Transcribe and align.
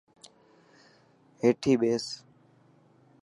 هيٺي 1.41 1.73
ٻيٺس. 1.79 2.07